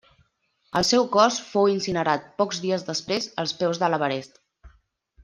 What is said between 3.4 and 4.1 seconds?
als peus de